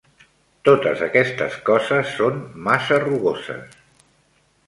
[0.67, 3.79] Totes aquestes coses són massa rugoses.